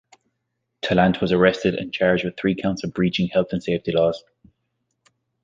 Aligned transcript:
Tallant 0.81 1.21
was 1.21 1.31
arrested 1.31 1.75
and 1.75 1.93
charged 1.93 2.25
with 2.25 2.35
three 2.35 2.55
counts 2.55 2.83
of 2.83 2.91
breaching 2.91 3.27
health 3.27 3.49
and 3.51 3.61
safety 3.61 3.91
laws. 3.91 4.23